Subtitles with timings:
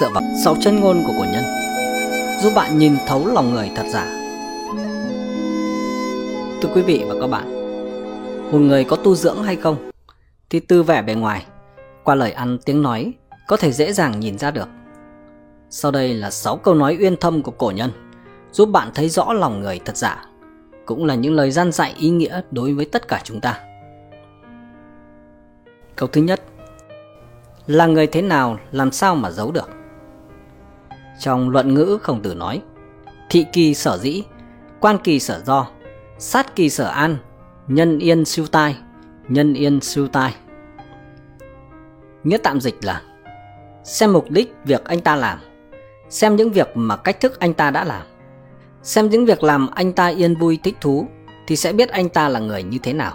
[0.00, 1.44] dựa vào sáu chân ngôn của cổ nhân.
[2.42, 4.04] Giúp bạn nhìn thấu lòng người thật giả.
[6.62, 7.54] Thưa quý vị và các bạn,
[8.52, 9.90] một người có tu dưỡng hay không
[10.50, 11.46] thì từ vẻ bề ngoài,
[12.04, 13.12] qua lời ăn tiếng nói,
[13.48, 14.68] có thể dễ dàng nhìn ra được.
[15.70, 17.90] Sau đây là 6 câu nói uyên thâm của cổ nhân,
[18.52, 20.26] giúp bạn thấy rõ lòng người thật giả,
[20.86, 23.60] cũng là những lời gian dạy ý nghĩa đối với tất cả chúng ta.
[25.96, 26.40] Câu thứ nhất
[27.68, 29.70] là người thế nào, làm sao mà giấu được?
[31.20, 32.62] Trong luận ngữ khổng tử nói,
[33.30, 34.22] thị kỳ sở dĩ,
[34.80, 35.66] quan kỳ sở do,
[36.18, 37.16] sát kỳ sở an,
[37.66, 38.76] nhân yên siêu tai,
[39.28, 40.34] nhân yên siêu tai.
[42.24, 43.02] Nghĩa tạm dịch là,
[43.84, 45.38] xem mục đích việc anh ta làm,
[46.08, 48.02] xem những việc mà cách thức anh ta đã làm.
[48.82, 51.06] Xem những việc làm anh ta yên vui thích thú
[51.46, 53.12] thì sẽ biết anh ta là người như thế nào.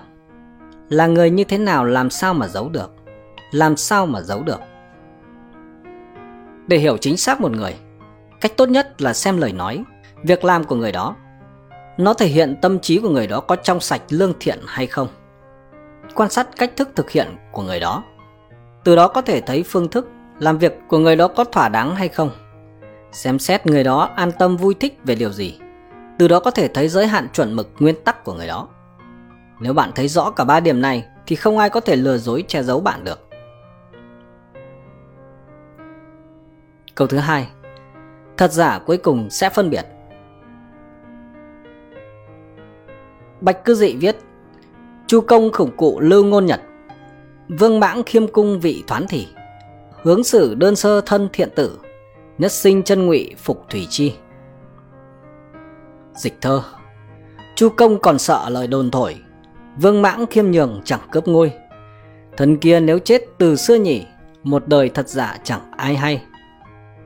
[0.90, 2.93] Là người như thế nào làm sao mà giấu được?
[3.54, 4.60] Làm sao mà giấu được?
[6.68, 7.76] Để hiểu chính xác một người,
[8.42, 9.84] cách tốt nhất là xem lời nói,
[10.24, 11.16] việc làm của người đó.
[11.98, 15.08] Nó thể hiện tâm trí của người đó có trong sạch, lương thiện hay không?
[16.16, 18.04] Quan sát cách thức thực hiện của người đó.
[18.84, 20.10] Từ đó có thể thấy phương thức
[20.40, 22.32] làm việc của người đó có thỏa đáng hay không?
[23.12, 25.60] Xem xét người đó an tâm, vui thích về điều gì.
[26.20, 28.68] Từ đó có thể thấy giới hạn chuẩn mực, nguyên tắc của người đó.
[29.60, 32.44] Nếu bạn thấy rõ cả ba điểm này, thì không ai có thể lừa dối
[32.48, 33.30] che giấu bạn được.
[36.96, 37.48] Câu thứ hai.
[38.38, 39.86] Thật giả cuối cùng sẽ phân biệt.
[43.42, 44.16] Bạch cư dị viết,
[45.08, 46.62] chu công khủng cụ lưu ngôn nhật,
[47.48, 49.28] vương mãng khiêm cung vị thoán thị,
[50.02, 51.80] hướng xử đơn sơ thân thiện tử,
[52.38, 54.16] nhất sinh chân ngụy phục thủy chi.
[56.14, 56.62] Dịch thơ.
[57.56, 59.16] Chu công còn sợ lời đồn thổi,
[59.78, 61.54] vương mãng khiêm nhường chẳng cướp ngôi.
[62.38, 64.06] Thần kia nếu chết từ xưa nhỉ,
[64.44, 66.22] một đời thật giả chẳng ai hay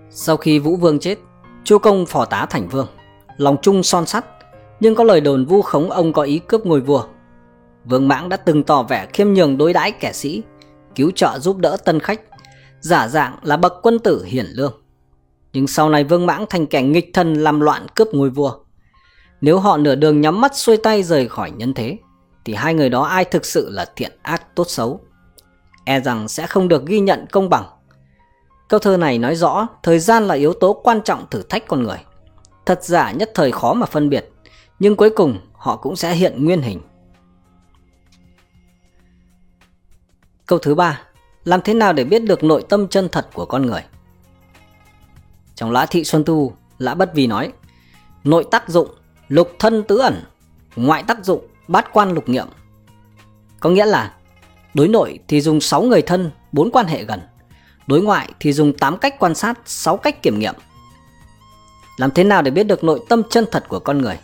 [0.10, 1.18] sau khi vũ vương chết,
[1.64, 2.88] chu công phò tá thành vương.
[3.38, 4.26] Lòng trung son sắt,
[4.80, 7.04] nhưng có lời đồn vu khống ông có ý cướp ngôi vua.
[7.86, 10.44] Vương mãng đã từng tỏ vẻ khiêm nhường đối đãi kẻ sĩ,
[10.96, 12.22] cứu trợ giúp đỡ tân khách,
[12.80, 14.74] giả dạng là bậc quân tử hiển lương.
[15.54, 18.54] Nhưng sau này vương mãng thành kẻ nghịch thân làm loạn cướp ngôi vua.
[19.42, 21.98] Nếu họ nửa đường nhắm mắt xuôi tay rời khỏi nhân thế,
[22.46, 25.00] thì hai người đó ai thực sự là thiện ác tốt xấu?
[25.86, 27.66] E rằng sẽ không được ghi nhận công bằng
[28.68, 31.84] câu thơ này nói rõ, thời gian là yếu tố quan trọng thử thách con
[31.84, 31.98] người.
[32.66, 34.32] Thật giả nhất thời khó mà phân biệt,
[34.80, 36.82] nhưng cuối cùng họ cũng sẽ hiện nguyên hình.
[40.46, 41.02] Câu thứ ba,
[41.44, 43.82] làm thế nào để biết được nội tâm chân thật của con người?
[45.56, 47.52] Trong lã thị xuân thu lã bất vì nói,
[48.24, 48.88] nội tác dụng,
[49.28, 50.24] lục thân tứ ẩn,
[50.76, 52.48] ngoại tác dụng, bát quan lục nghiệm
[53.60, 54.14] có nghĩa là,
[54.74, 57.20] đối nội thì dùng 6 người thân, bốn quan hệ gần
[57.88, 60.56] đối ngoại thì dùng 8 cách quan sát 6 cách kiểm nghiệm.
[61.98, 64.20] Làm thế nào để biết được nội tâm chân thật của con người?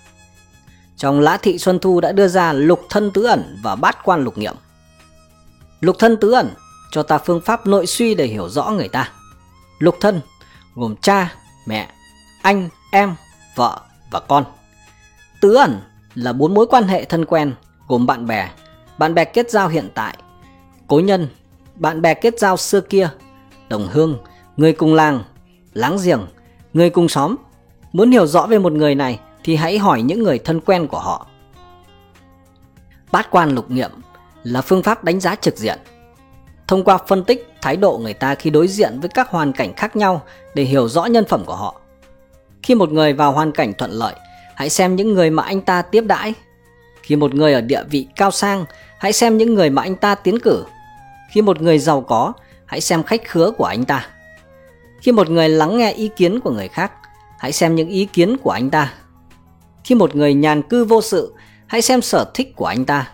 [0.98, 4.24] Trong lã thị xuân thu đã đưa ra lục thân tứ ẩn và bát quan
[4.24, 4.56] lục nghiệm.
[5.80, 6.50] Lục thân tứ ẩn
[6.92, 9.12] cho ta phương pháp nội suy để hiểu rõ người ta.
[9.80, 10.22] Lục thân
[10.76, 11.36] gồm cha,
[11.66, 11.92] mẹ,
[12.42, 13.16] anh, em,
[13.56, 13.82] vợ
[14.12, 14.46] và con.
[15.42, 15.80] Tứ ẩn
[16.16, 17.54] là bốn mối quan hệ thân quen,
[17.88, 18.50] gồm bạn bè.
[18.98, 20.18] Bạn bè kết giao hiện tại,
[20.88, 21.28] cố nhân.
[21.76, 23.10] Bạn bè kết giao xưa kia
[23.70, 24.18] đồng hương,
[24.58, 25.24] người cùng làng,
[25.74, 26.28] láng giềng,
[26.74, 27.36] người cùng xóm.
[27.94, 31.00] Muốn hiểu rõ về một người này thì hãy hỏi những người thân quen của
[31.00, 31.28] họ.
[33.12, 33.92] Bát quan lục nghiệm
[34.44, 35.80] là phương pháp đánh giá trực diện.
[36.68, 39.74] Thông qua phân tích thái độ người ta khi đối diện với các hoàn cảnh
[39.74, 40.22] khác nhau
[40.56, 41.76] để hiểu rõ nhân phẩm của họ.
[42.64, 44.14] Khi một người vào hoàn cảnh thuận lợi,
[44.56, 46.34] hãy xem những người mà anh ta tiếp đãi.
[47.02, 48.66] Khi một người ở địa vị cao sang,
[49.00, 50.66] hãy xem những người mà anh ta tiến cử.
[51.32, 52.34] Khi một người giàu có
[52.66, 54.08] hãy xem khách khứa của anh ta.
[55.02, 56.92] Khi một người lắng nghe ý kiến của người khác,
[57.40, 58.94] hãy xem những ý kiến của anh ta.
[59.84, 61.34] Khi một người nhàn cư vô sự,
[61.68, 63.12] hãy xem sở thích của anh ta.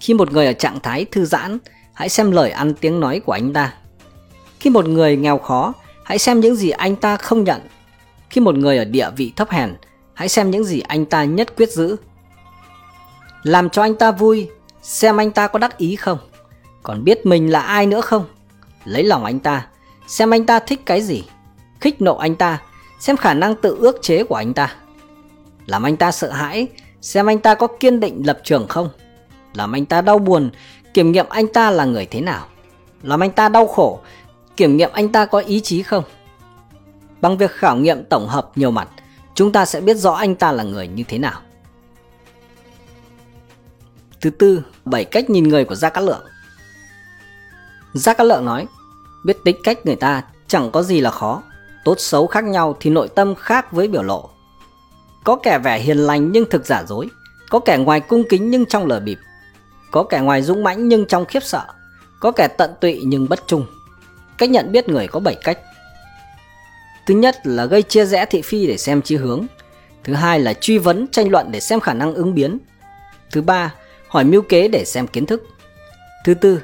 [0.00, 1.58] Khi một người ở trạng thái thư giãn,
[1.94, 3.74] hãy xem lời ăn tiếng nói của anh ta.
[4.60, 5.72] Khi một người nghèo khó,
[6.04, 7.60] hãy xem những gì anh ta không nhận.
[8.30, 9.74] Khi một người ở địa vị thấp hèn,
[10.14, 11.96] hãy xem những gì anh ta nhất quyết giữ.
[13.42, 14.48] Làm cho anh ta vui,
[14.82, 16.18] xem anh ta có đắc ý không?
[16.82, 18.24] Còn biết mình là ai nữa không?
[18.88, 19.66] Lấy lòng anh ta,
[20.06, 21.24] xem anh ta thích cái gì,
[21.80, 22.58] khích nộ anh ta,
[23.00, 24.74] xem khả năng tự ước chế của anh ta.
[25.66, 26.66] Làm anh ta sợ hãi,
[27.00, 28.90] xem anh ta có kiên định lập trường không?
[29.54, 30.50] Làm anh ta đau buồn,
[30.94, 32.46] kiểm nghiệm anh ta là người thế nào?
[33.02, 34.00] Làm anh ta đau khổ,
[34.56, 36.04] kiểm nghiệm anh ta có ý chí không?
[37.20, 38.88] Bằng việc khảo nghiệm tổng hợp nhiều mặt,
[39.34, 41.40] chúng ta sẽ biết rõ anh ta là người như thế nào.
[44.20, 46.24] Thứ tư, bảy cách nhìn người của gia cát lượng.
[47.94, 48.66] Gia cát lượng nói
[49.28, 51.42] biết tính cách người ta chẳng có gì là khó.
[51.84, 54.30] Tốt xấu khác nhau thì nội tâm khác với biểu lộ.
[55.24, 57.08] Có kẻ vẻ hiền lành nhưng thực giả dối,
[57.50, 59.18] có kẻ ngoài cung kính nhưng trong lờ bịp,
[59.90, 61.64] có kẻ ngoài dũng mãnh nhưng trong khiếp sợ,
[62.20, 63.66] có kẻ tận tụy nhưng bất trung.
[64.38, 65.58] Cách nhận biết người có 7 cách.
[67.06, 69.46] Thứ nhất là gây chia rẽ thị phi để xem chi hướng.
[70.04, 72.58] Thứ hai là truy vấn tranh luận để xem khả năng ứng biến.
[73.30, 73.74] Thứ ba,
[74.08, 75.42] hỏi mưu kế để xem kiến thức.
[76.24, 76.60] Thứ tư,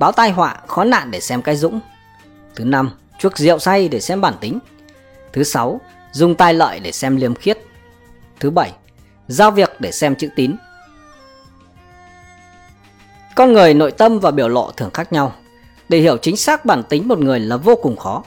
[0.00, 1.80] báo tai họa, khó nạn để xem cái dũng.
[2.58, 4.58] Thứ năm, chuốc rượu say để xem bản tính.
[5.32, 5.80] Thứ sáu,
[6.12, 7.58] dùng tài lợi để xem liêm khiết.
[8.40, 8.72] Thứ bảy,
[9.28, 10.56] giao việc để xem chữ tín.
[13.36, 15.32] Con người nội tâm và biểu lộ thường khác nhau.
[15.88, 18.22] Để hiểu chính xác bản tính một người là vô cùng khó.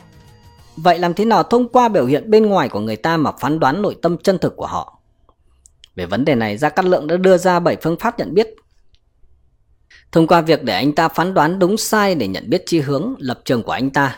[0.76, 3.60] Vậy làm thế nào thông qua biểu hiện bên ngoài của người ta mà phán
[3.60, 5.00] đoán nội tâm chân thực của họ?
[5.96, 8.56] Về vấn đề này, Gia Cát Lượng đã đưa ra 7 phương pháp nhận biết.
[10.12, 13.16] Thông qua việc để anh ta phán đoán đúng sai để nhận biết chi hướng,
[13.18, 14.16] lập trường của anh ta.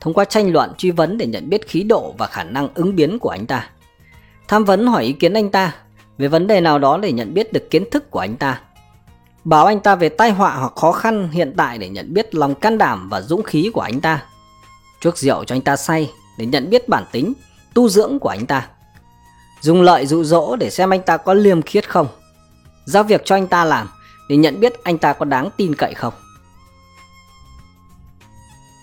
[0.00, 2.96] Thông qua tranh luận, truy vấn để nhận biết khí độ và khả năng ứng
[2.96, 3.70] biến của anh ta.
[4.48, 5.74] Tham vấn hỏi ý kiến anh ta
[6.18, 8.60] về vấn đề nào đó để nhận biết được kiến thức của anh ta.
[9.44, 12.54] Báo anh ta về tai họa hoặc khó khăn hiện tại để nhận biết lòng
[12.54, 14.22] can đảm và dũng khí của anh ta.
[15.00, 17.32] Chuốc rượu cho anh ta say để nhận biết bản tính,
[17.74, 18.68] tu dưỡng của anh ta.
[19.60, 22.06] Dùng lợi dụ dỗ để xem anh ta có liêm khiết không.
[22.84, 23.88] Giao việc cho anh ta làm
[24.28, 26.14] để nhận biết anh ta có đáng tin cậy không.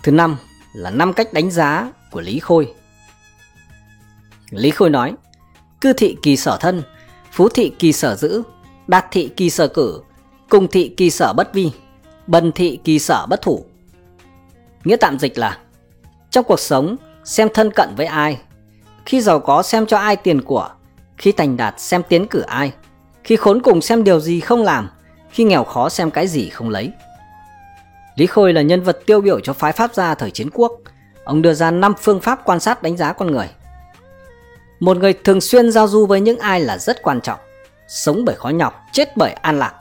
[0.03, 0.37] Thứ năm
[0.73, 2.73] là năm cách đánh giá của Lý Khôi.
[4.49, 5.13] Lý Khôi nói,
[5.81, 6.83] cư thị kỳ sở thân,
[7.31, 8.43] phú thị kỳ sở giữ,
[8.87, 10.01] đạt thị kỳ sở cử,
[10.49, 11.71] cùng thị kỳ sở bất vi,
[12.27, 13.65] bần thị kỳ sở bất thủ.
[14.83, 15.57] Nghĩa tạm dịch là
[16.29, 18.41] trong cuộc sống xem thân cận với ai,
[19.05, 20.69] khi giàu có xem cho ai tiền của,
[21.17, 22.73] khi thành đạt xem tiến cử ai,
[23.23, 24.89] khi khốn cùng xem điều gì không làm,
[25.33, 26.91] khi nghèo khó xem cái gì không lấy.
[28.15, 30.71] Lý Khôi là nhân vật tiêu biểu cho phái Pháp gia thời chiến quốc.
[31.23, 33.49] Ông đưa ra 5 phương pháp quan sát đánh giá con người.
[34.79, 37.39] Một người thường xuyên giao du với những ai là rất quan trọng.
[37.87, 39.73] Sống bởi khó nhọc, chết bởi an lạc.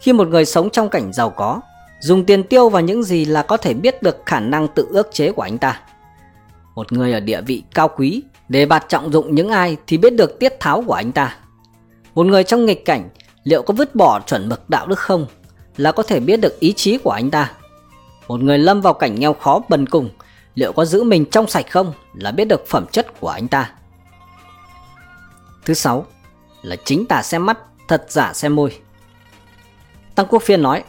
[0.00, 1.60] Khi một người sống trong cảnh giàu có,
[2.00, 5.08] dùng tiền tiêu vào những gì là có thể biết được khả năng tự ước
[5.12, 5.80] chế của anh ta.
[6.74, 10.16] Một người ở địa vị cao quý, đề bạt trọng dụng những ai thì biết
[10.16, 11.36] được tiết tháo của anh ta.
[12.14, 13.08] Một người trong nghịch cảnh,
[13.44, 15.26] liệu có vứt bỏ chuẩn mực đạo đức không,
[15.76, 17.52] là có thể biết được ý chí của anh ta.
[18.28, 20.10] Một người lâm vào cảnh nghèo khó bần cùng,
[20.54, 23.70] liệu có giữ mình trong sạch không, là biết được phẩm chất của anh ta.
[25.64, 26.06] Thứ sáu
[26.62, 27.58] là chính tà xem mắt,
[27.88, 28.78] thật giả xem môi.
[30.14, 30.84] Tăng Quốc Phiên nói,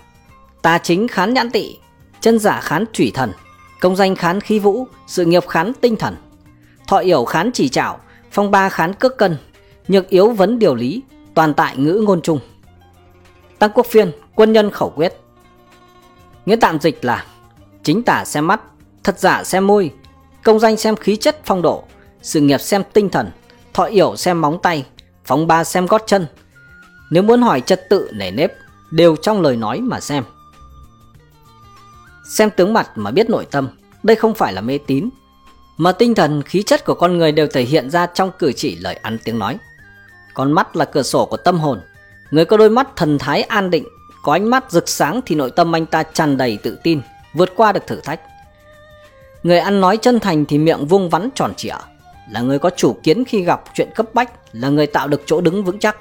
[0.61, 1.77] tà chính khán nhãn tị,
[2.21, 3.31] chân giả khán thủy thần,
[3.81, 6.15] công danh khán khí vũ, sự nghiệp khán tinh thần,
[6.87, 7.99] thọ yểu khán chỉ trảo,
[8.31, 9.37] phong ba khán cước cân,
[9.87, 11.01] nhược yếu vấn điều lý,
[11.35, 12.39] toàn tại ngữ ngôn trung.
[13.59, 15.13] Tăng Quốc Phiên, quân nhân khẩu quyết.
[16.45, 17.25] Nghĩa tạm dịch là
[17.83, 18.61] chính tả xem mắt,
[19.03, 19.91] thật giả xem môi,
[20.43, 21.83] công danh xem khí chất phong độ,
[22.21, 23.31] sự nghiệp xem tinh thần,
[23.73, 24.85] thọ yểu xem móng tay,
[25.25, 26.25] phóng ba xem gót chân.
[27.09, 28.53] Nếu muốn hỏi trật tự nể nếp,
[28.91, 30.23] đều trong lời nói mà xem.
[32.29, 33.67] Xem tướng mặt mà biết nội tâm,
[34.03, 35.09] đây không phải là mê tín,
[35.77, 38.75] mà tinh thần khí chất của con người đều thể hiện ra trong cử chỉ
[38.75, 39.57] lời ăn tiếng nói.
[40.33, 41.81] Con mắt là cửa sổ của tâm hồn,
[42.31, 43.85] người có đôi mắt thần thái an định,
[44.23, 47.01] có ánh mắt rực sáng thì nội tâm anh ta tràn đầy tự tin,
[47.33, 48.19] vượt qua được thử thách.
[49.43, 51.75] Người ăn nói chân thành thì miệng vuông vắn tròn trịa,
[52.31, 55.41] là người có chủ kiến khi gặp chuyện cấp bách, là người tạo được chỗ
[55.41, 55.97] đứng vững chắc.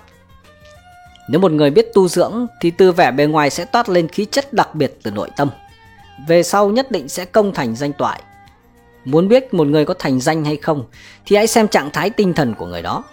[1.28, 4.26] Nếu một người biết tu dưỡng thì từ vẻ bề ngoài sẽ toát lên khí
[4.30, 5.50] chất đặc biệt từ nội tâm.
[6.28, 8.22] Về sau nhất định sẽ công thành danh toại.
[9.04, 10.84] Muốn biết một người có thành danh hay không
[11.26, 13.04] thì hãy xem trạng thái tinh thần của người đó.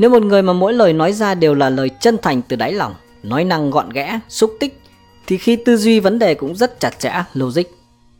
[0.00, 2.72] Nếu một người mà mỗi lời nói ra đều là lời chân thành từ đáy
[2.72, 4.80] lòng, nói năng gọn ghẽ, xúc tích
[5.26, 7.79] thì khi tư duy vấn đề cũng rất chặt chẽ, logic.